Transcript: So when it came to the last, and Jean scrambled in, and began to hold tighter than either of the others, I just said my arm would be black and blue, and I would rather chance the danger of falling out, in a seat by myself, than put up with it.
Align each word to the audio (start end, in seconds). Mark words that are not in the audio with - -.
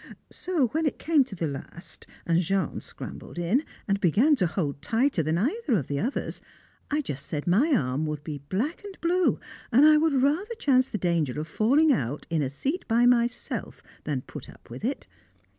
So 0.31 0.65
when 0.69 0.87
it 0.87 0.97
came 0.97 1.23
to 1.25 1.35
the 1.35 1.45
last, 1.45 2.07
and 2.25 2.39
Jean 2.39 2.81
scrambled 2.81 3.37
in, 3.37 3.63
and 3.87 3.99
began 4.01 4.35
to 4.37 4.47
hold 4.47 4.81
tighter 4.81 5.21
than 5.21 5.37
either 5.37 5.77
of 5.77 5.85
the 5.87 5.99
others, 5.99 6.41
I 6.89 7.01
just 7.01 7.27
said 7.27 7.45
my 7.45 7.71
arm 7.75 8.07
would 8.07 8.23
be 8.23 8.39
black 8.49 8.83
and 8.83 8.99
blue, 8.99 9.39
and 9.71 9.85
I 9.85 9.97
would 9.97 10.13
rather 10.23 10.55
chance 10.55 10.89
the 10.89 10.97
danger 10.97 11.39
of 11.39 11.47
falling 11.47 11.93
out, 11.93 12.25
in 12.31 12.41
a 12.41 12.49
seat 12.49 12.87
by 12.87 13.05
myself, 13.05 13.83
than 14.03 14.21
put 14.23 14.49
up 14.49 14.71
with 14.71 14.83
it. 14.83 15.05